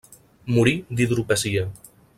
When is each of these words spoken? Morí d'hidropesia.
Morí 0.55 0.73
d'hidropesia. 1.01 1.71